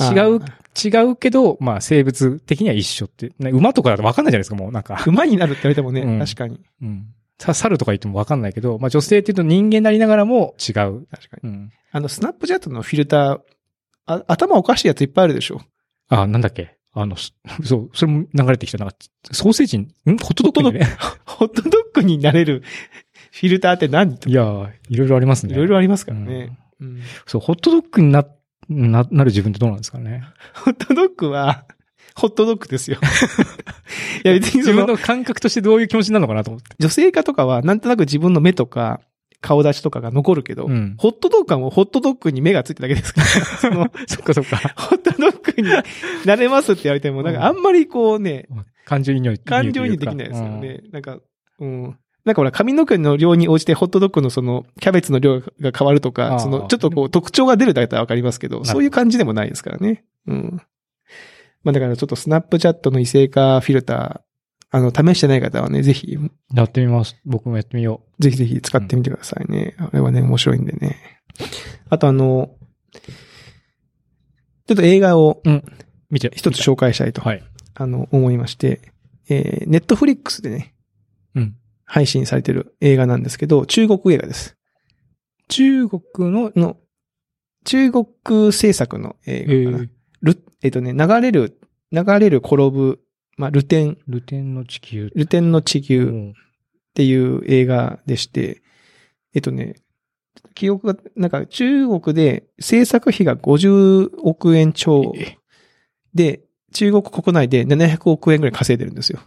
[0.00, 3.32] 違う、違うけど、まあ生物的には一緒って。
[3.40, 5.02] ね馬とかだと分かんないじゃないですか、もうなんか。
[5.06, 6.60] 馬になるって言われてもね、うん確かに。
[6.80, 7.06] うん。
[7.38, 10.74] さ猿とか言っても分かんないけど、まあ女性って言うと人間になりながらも違う。
[10.74, 11.48] 確かに。
[11.50, 11.72] うん。
[11.92, 13.40] あの、スナップジャットのフィルター、
[14.06, 15.60] あ頭おかしいやついっぱいあるでしょ？
[16.08, 16.76] あ、なんだっけ？
[16.92, 18.78] あの、すそう、それも流れてきた。
[18.78, 18.94] なんか、
[19.32, 20.16] ソーセージに、ん？
[20.18, 20.86] ホットドッグにね。
[21.24, 22.62] ホットドッグ になれる
[23.32, 24.12] フィルターって何？
[24.26, 25.54] いやー、いろいろありますね。
[25.54, 26.56] いろいろありますかからね。
[26.80, 28.24] うんそう、ホットドッグにな、
[28.68, 30.22] な、なる自分ってどうなんですかね？
[30.54, 31.64] ホットドッグは、
[32.16, 32.98] ホットドッグですよ。
[34.24, 36.76] いや別に自分の感覚としてどういう気持ちなのかなと思って。
[36.78, 39.00] 女性化とかはなんとなく自分の目とか
[39.44, 40.94] 顔立ちとかが残るけど、うん。
[40.96, 44.56] ホットドッグはもうホットドッグに目がついただけですから、その、そっかそっか。
[44.74, 45.68] ホットドッグに
[46.24, 48.48] なれますって言われても、なんかあんまりこうね、
[48.86, 49.36] 感情移入。
[49.44, 50.80] 感情にできないですよね。
[50.92, 51.18] なんか、
[51.60, 51.98] うん。
[52.24, 60.04] なんかほら、髪の毛の量に応じてホットドッグのその、キャベツの量が変わるとあか、あその、ちょっとこう、特徴が出るだけだったらわかりますけど、どそういう感じでもないですからね。
[60.26, 60.62] うん。
[61.64, 66.18] まあだからちょっとスナップチャットの異性化フィルター、あの、試してない方はね、ぜひ、
[66.52, 67.16] やってみます。
[67.24, 69.76] 僕もやってみよぜひぜひ使ってみてくださいね。
[69.78, 70.98] あれはね、面白いんでね。
[71.90, 72.56] あとあの、
[74.66, 75.62] ちょっと映画をう。
[76.10, 76.32] 見て。
[76.34, 77.42] 一つ紹介したいと、はい。
[77.74, 78.80] あの、思いまして、
[79.28, 80.74] えー、ネットフリックスでね、
[81.34, 81.56] うん。
[81.84, 84.56] 配信されてる映画なんですけど、中国映画です。
[85.48, 86.76] 中国の、の、
[87.64, 89.78] 中国制作の映え画かな。
[89.78, 89.93] ー、ル
[90.64, 91.60] えっ、とね、流れる、
[91.92, 93.00] 流れる転ぶ、
[93.36, 95.12] まあ、ルテン、ルテンの地球。
[95.14, 96.30] ルテンの地う球ん。
[96.30, 96.34] っ
[96.94, 98.62] ていう映画でして、
[99.34, 99.74] えっとね、
[100.54, 105.12] 記憶が、なんか中国で制作費が50億円超。
[105.16, 105.36] え
[106.14, 106.40] で、
[106.72, 109.20] 中国国内で700億円ぐらい稼いでるんですよ。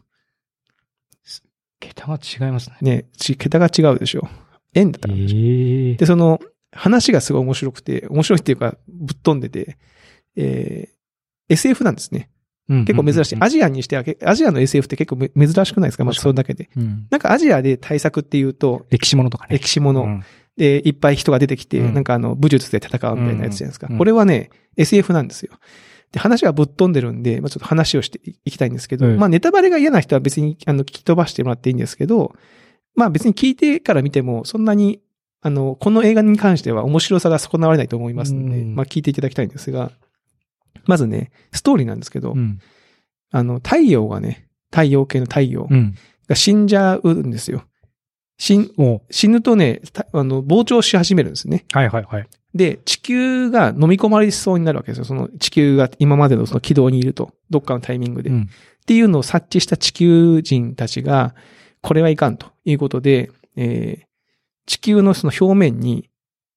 [1.80, 2.78] 桁が違いますね。
[2.82, 4.28] ね、ち桁が違うでしょ。
[4.74, 5.18] 円だったえら。
[5.18, 6.40] でしょーで、その、
[6.72, 9.78] 話がすごい面白くて、面白いっていうか、ぶっ飛んでて、
[10.36, 10.97] えー
[11.50, 12.30] SF なんですね。
[12.70, 13.38] うん結構珍しい。
[13.40, 16.04] アジアにしては、けアジアの SF って結構め珍しくないですか？
[16.04, 16.70] まあ、確かにそれだけで。
[16.76, 19.58] うんなんかアジアで対策っていうと、歴史ものとかね。
[19.58, 20.24] 歴史もの、うん
[20.58, 23.88] で、いっぱい人が出てきて、うんなんかあの、武術で戦うみたいなやつじゃないですか。
[23.90, 25.54] うんこれはね、SF なんですよ。
[26.12, 32.34] で、話がぶっ飛んでるんで、まあちょっと話をしていきたいんですけど、うんまあネタバレが嫌な人は別に、あの、聞き飛ばしてもらっていいんですけど、
[32.96, 35.00] まあ別に聞いてから見ても、そんなに、
[35.42, 39.92] あの、この映画に関しては面白さが損なわれないと思いますので、うんまあ聞いていただきたいんですが、
[40.88, 42.60] まずね、ストーリーなんですけど、うん。
[43.32, 45.96] あの、太陽がね、太陽系の太陽うん。
[46.28, 47.64] が死んじゃうんですよ。
[48.38, 48.72] 死
[49.10, 51.66] 死ぬとね、たあの、膨張し始めるんですね。
[51.72, 52.28] はいはいはい。
[52.54, 55.06] で、地球が飲み込まれそうになるわけですよ。
[55.06, 57.34] その地球が今までのその軌道にいると。
[57.50, 58.30] どっかのタイミングで。
[58.30, 58.50] っうん。
[58.86, 61.36] ていうのを察知した地球人たちが、
[61.82, 64.08] これはいかんということで、えー
[64.70, 66.10] 地球のその表面に、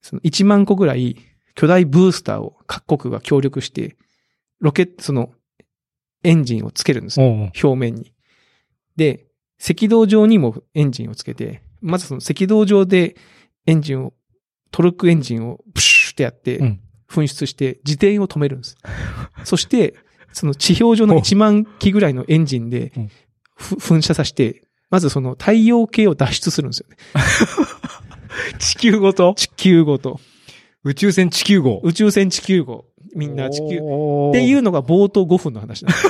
[0.02, 1.16] その1万個ぐらい
[1.54, 3.96] 巨大ブースターを各国が協力して、
[4.60, 5.30] ロケット、その
[6.22, 7.50] エンジンをつけるんですよ。
[7.62, 8.12] 表面に。
[8.96, 9.26] で、
[9.62, 13.16] 赤道上にもエンジンをつけて、まずその赤道上で
[13.66, 14.12] エンジンを、
[14.70, 18.76] トルクエンジンをプシューってやってうん、噴出して自転を止めるんです。
[19.44, 19.94] そして、
[20.32, 22.92] その地表上の1万機ぐらいのエンジンで
[23.58, 26.96] 噴射させて、まずその太陽系を脱出するんですよね。
[28.58, 29.34] 地球ごと？
[29.36, 30.20] 地球ごと。
[30.84, 31.80] 宇宙船地球号。
[31.82, 32.86] 宇宙船地球号。
[33.14, 33.64] みんな地球。
[33.64, 36.08] っっていうのが冒頭5分の話なんです。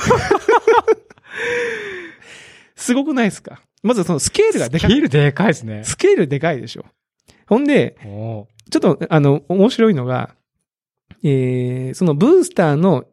[2.75, 3.61] すごくないですか？
[3.83, 4.89] まずそのスケールがでかい。
[4.91, 5.83] スケールでかいですね。
[5.83, 6.85] スケールでかいでしょ。
[7.47, 10.35] ほんで、おちょっと、あの、面白いのが、
[11.23, 13.03] えー、そのブースターの、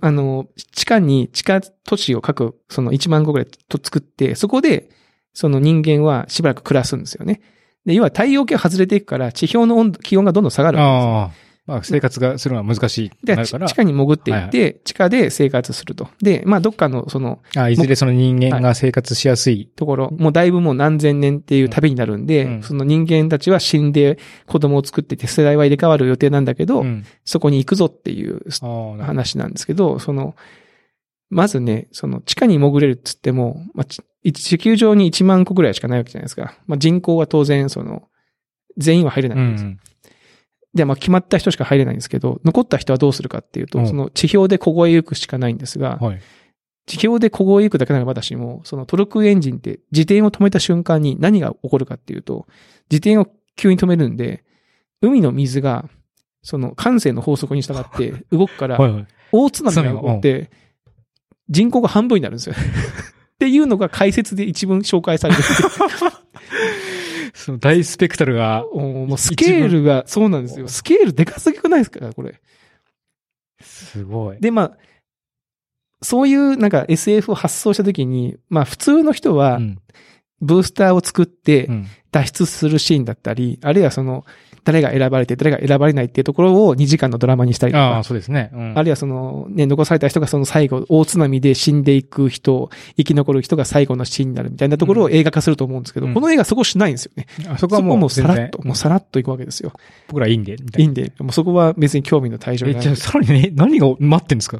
[0.00, 4.90] あの、地下に地下都市を各、その1万個ぐらいと作って、そこで、
[5.34, 7.40] その人間はしばらく暮らすんですよね。
[7.86, 11.47] で、要は太陽系が外れていくから、地表の温度、気温がどんどん下がるわけです。
[11.68, 13.10] まあ、生活がするのは難しい。
[13.10, 13.74] からち地。
[13.74, 16.08] 下に潜っていはいって、地下で生活すると。
[16.22, 19.70] で、まあ、どっかの、その、あいずれその人間が生活しやすい。
[19.76, 27.04] ところ、もうだいぶもう何千年っていう旅になるんで、うんその人間たちは死んで子供を作ってて世代は入れ替わる予定なんだけど、うん。
[27.26, 28.40] そこに行くぞっていう
[29.00, 30.34] 話なんですけど、その、
[31.28, 34.00] まずね、その地下に潜れるっつっても、まあ、ち
[34.32, 36.54] 地球上に1万個ぐらいしかないわけじゃないですか。
[36.66, 38.08] まあ、人口は当然、その、
[38.78, 39.64] 全員は入れないうわけです。
[39.64, 39.78] ん。
[40.74, 46.20] で、まあ、決まった人しか入れないんですけど、残った人はどうするかっていうと、うんその地表で凍えゆくしかないんですが、はい。
[46.86, 52.46] 地表で凍えゆくだけならまだしも、そのトルクエンジンって自転を止めた瞬間に何が起こるかっていうと、
[52.90, 53.26] 自転を
[53.56, 54.44] 急に止めるんで、
[55.00, 55.88] 海の水が、
[56.42, 59.06] その感性の法則に従って動くから、はいはい。
[59.32, 60.50] 大津波が起こって、
[61.50, 62.54] 人口が半分になるんですよ。
[63.34, 65.48] っていうのが解説で一文紹介されてる。
[67.48, 70.68] その大スペクタルが、もうスケールが、そうなんですよ。
[70.68, 72.12] スケールでかすぎくないですか？
[72.12, 72.38] これ。
[73.62, 74.38] すごい。
[74.38, 74.78] で、まあ、
[76.02, 79.78] そういうなんか SF を発想したときに、まあ普通の人はう、ん。
[80.42, 81.86] ブースターを作ってうん。
[82.10, 84.24] 脱出するシーンだったり、あるいはその、
[84.64, 88.50] 誰が選ばれて、誰が選ばれないっていうところを2時間のドラマにしたりとかああ、、そうですね。
[88.52, 88.72] うん。
[88.78, 97.26] あるいはその、ね、残された人がその最後、大津波で死んでいく人、生き残る人が最後のシーンになるみたいなところを映画化すると思うんですけど、うんこの映画そこしないんですよね。
[97.48, 99.72] あそこはもう、もうさらっ全と、もうさらっといくわけですよ。
[100.08, 100.80] 僕らいいんで、みたいな。
[100.82, 102.96] いいんで、もうそこは別に興味の対象え、になるじゃあ、。
[102.96, 104.58] さらにね、何が待ってんですか？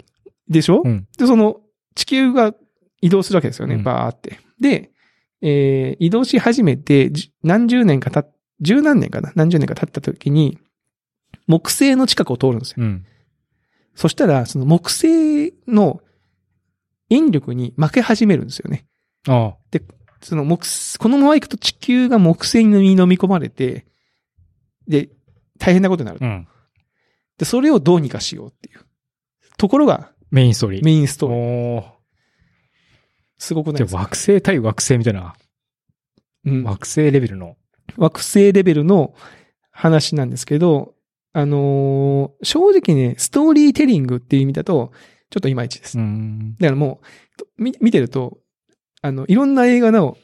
[0.49, 1.07] でしょ、うん。
[1.19, 1.57] で、その、
[1.95, 2.55] 地球が
[3.03, 4.39] 移動するわけですよね、うんバーって。
[4.61, 4.91] で、
[5.41, 9.33] えー移動し始めて、じ何十年か経っ、十何年かな？
[9.35, 10.59] 何十年か経った時に、
[11.47, 12.77] 木星の近くを通るんですよ。
[12.79, 13.07] うん。
[13.95, 16.01] そしたら、その木星の
[17.09, 18.87] 引力に負け始めるんですよね。
[19.27, 19.55] あ
[20.21, 23.87] その木星、このまま行くと地球が木星に飲み込まれて、
[24.87, 25.11] で、
[25.59, 26.27] 大変なことになるあ。。
[26.27, 26.49] うん。
[27.39, 28.81] で、それをどうにかしようっていう。
[29.57, 30.85] ところがメインストーリー。
[30.85, 31.98] メインストーリー。
[33.39, 34.01] すごくないですか？
[34.01, 35.35] 惑星対惑星みたいな、
[36.45, 37.57] うん惑星レベルの。
[37.97, 39.15] 惑星レベルの
[39.71, 40.95] 話なんですけど、
[41.33, 44.93] あのー正直ね、ストーリーテリングっていう意味だと、
[45.31, 45.99] ちょっといまいちです。
[45.99, 46.57] うん。
[46.59, 47.01] だからも
[47.59, 48.39] う、み見てると、
[49.03, 50.17] あの、いろんな映画の、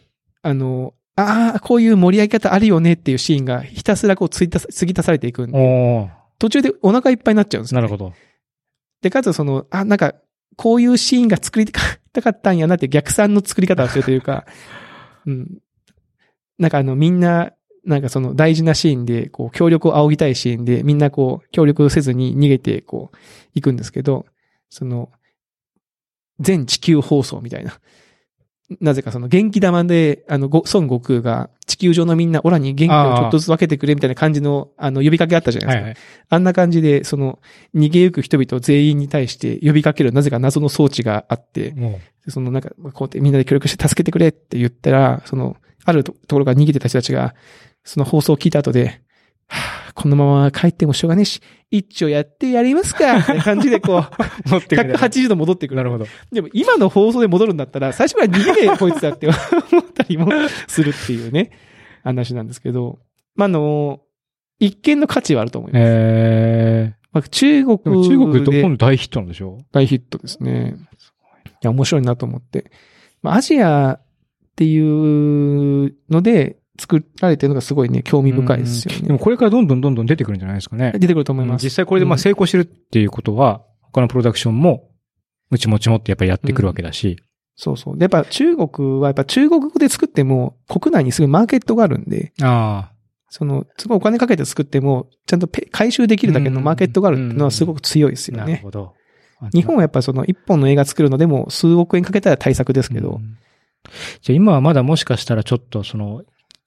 [0.43, 8.13] あの、ああ、こういう盛り上げ方あるよねっていうシーンがひたすらこう継ぎ足されていくんで、途中でお腹いっぱいになっちゃうんですよ、なるほど。
[9.01, 10.15] で、かつその、あ、なんか、
[10.57, 14.47] こういうシーンが作りたかったんやなって逆算の作り方をしてるというか、
[15.27, 15.59] うん。
[16.59, 17.53] なんかあの、みんな、
[17.85, 23.17] なんかその大事なシーンで、こう、協力を仰ぎたいシーンで、みんなこう、協力せずに逃げて、こう、
[23.55, 24.27] 行くんですけど、
[24.71, 25.11] その、
[26.41, 27.79] 全地球放送みたいな。
[28.81, 35.81] なぜかその元気玉で、あの、ご孫悟空が地球上のみんなオラに元気をちょっとずつ分けてくれみたいな感じの、あの、呼びかけあったじゃないですか。
[35.83, 35.97] はいはい。
[36.29, 37.39] あんな感じで、その、
[37.75, 47.35] 逃げゆく人々全員に対して呼びかけるなぜか謎の装置があって、もそのなんか、こうやってみんなで協力して助けてくれって言ったら、その、あるとところから逃げてた人たちが、
[47.85, 49.01] その放送を聞いた後で、
[49.47, 54.03] はぁこのまま帰ってもしょうがねえし、一丁やってやりますかみたいな感じでこう、
[54.51, 54.95] 持ってくる。
[54.95, 55.77] 180度戻ってくる。
[55.77, 56.07] なるほど。
[56.33, 60.31] でも今の放送で戻るんだったら、最初から逃げねえこいつだって思ったりも
[60.67, 61.51] するっていうね、
[62.03, 62.99] 話なんですけど、
[63.37, 64.01] まあ、あの、
[64.59, 65.83] 一見の価値はあると思います。
[65.85, 70.75] えまあ、中国ー、でも中国とで今度大ヒットなんでしょ大ヒットですね。
[71.47, 72.71] いや、面白いなと思って。
[73.23, 74.05] まあ、アジアっ
[74.57, 74.79] てい
[75.87, 79.07] うので作られてるのがすごいね、興味深いですよね。
[79.07, 80.93] でもこれからどんどんどんどん出てくるんじゃないですかね。
[80.93, 81.63] 出てくると思います。
[81.65, 84.91] 実際これでまあ成功してるっていうことは、他のプロダクションも、
[85.51, 87.21] うちもちもってやっぱりやってくるわけだし。
[87.57, 87.99] そうそう。
[87.99, 92.91] で、やっぱ中国はやっぱ中国語で作っても国内にすぐマーケットがあるんで、あ
[93.29, 98.53] その、すごいお金かけて作っても、ちゃんとペ回収できるだけのマーケットがあるっていうのはすごく強いですあ、よね。
[98.53, 98.95] なるほど。
[99.53, 103.37] 日本はやっぱその一本の映画作るのでも数億円かけたら対策ですけど、うん
[104.23, 106.23] じゃあ今はまだもしかしたらちょっとその、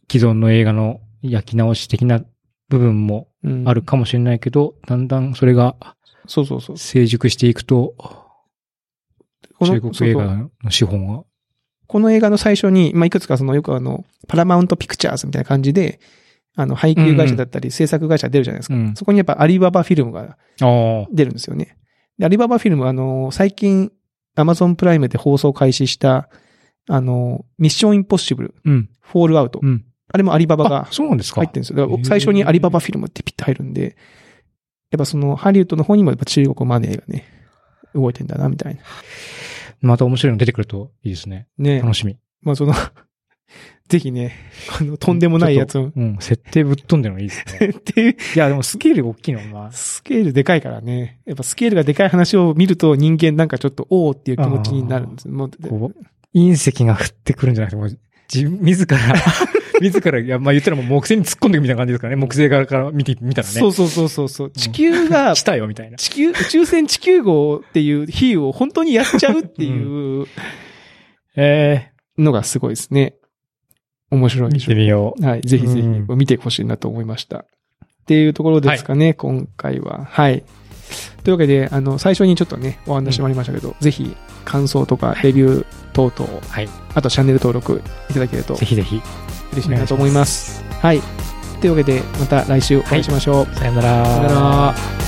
[0.10, 2.22] 既存の映画の焼き直し的な
[2.70, 5.76] 部分もうんあるかもしれないけど、だんだんそれが
[6.28, 6.78] そうそうそう。
[6.78, 11.24] 成熟していくと、この中国映画の資本が。
[11.88, 16.00] この映画の最初に、まあ、いくつかそのよくあの、パラマウントピクチャーズみたいな感じで、
[16.56, 18.76] あの、配給会社だったり制作会社出るじゃないですか。
[18.76, 18.96] うん。
[18.96, 20.38] そこにやっぱアリババフィルムが。
[21.12, 21.78] 出るんですよね。
[22.18, 23.92] で、アリババフィルムはあの、最近、
[24.36, 26.30] アマゾンプライムで放送開始した、
[26.90, 28.90] あの、ミッションインポッシブル、うん。
[29.00, 29.60] フォールアウト。
[29.64, 29.86] うん。
[30.18, 31.42] あれもアリババあが、そうなんですか？
[31.42, 32.00] 入ってるんですよ。
[32.04, 33.96] 最初にアリババフィルムってピッて入るんで、
[34.92, 37.26] やっぱそのハリウッドの方にもやっぱ中国マネーがね、
[37.94, 38.82] 動いてんだな、みたいな。
[39.82, 41.48] また面白いの出てくるといいですね。
[41.58, 41.82] ね。
[41.82, 42.18] 楽しみ。
[42.42, 42.74] まあその、
[43.90, 44.34] ぜひね、
[44.80, 46.18] あの、とんでもないやつを、うん。
[46.20, 47.68] 設定ぶっ飛んでるのいいですね。
[47.72, 51.20] っていや、でもスケールが大きいのが、スケールでかいからね。
[51.26, 55.28] やっぱスケールがでかい話を見ると人間なんかちょっと、おーっていう気持ちになるんです。
[55.30, 55.50] もう
[56.36, 58.00] 隕石が降ってくるんじゃなくて、もう、
[58.34, 58.98] 自分、自ら、
[59.82, 62.22] 自ら、いや、まあ言ったらもう木星に突っ込んでいくみたいな感じですからね。
[62.22, 63.54] 木星側から見て、見たらね。
[63.54, 64.52] そうそうそうそうそう。
[64.52, 65.98] 地球が、 来たよ、みたいな。
[65.98, 70.26] 地球、宇宙船地球号っていう比喩を本当にやっちゃうっていう
[71.36, 73.16] え のがすごいですね。
[74.10, 75.26] 面白ー、見いでしょてみよう。
[75.26, 75.42] はい。
[75.42, 77.40] ぜひぜひうん見てほしいなと思いました。
[77.40, 77.46] っ
[78.08, 80.06] ていうところですかね、今回は。
[80.06, 80.44] はい。
[81.24, 86.70] というわけで、あの、最初にちょっとね、お話もありましたけど、ぜひ感想とかレビュー等々、はい。
[86.96, 89.02] あとチャンネル登録いただけるとぜひぜひ。
[89.54, 90.64] 嬉しいなと思います。
[90.82, 91.02] はい。
[91.62, 93.56] というわけで、また来週お会いしましょう。
[93.56, 94.06] さよなら。
[94.06, 95.07] さよなら。